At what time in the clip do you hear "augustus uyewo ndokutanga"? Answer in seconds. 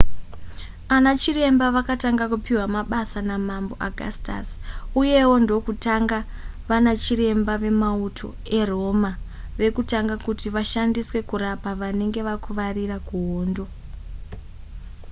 3.87-6.17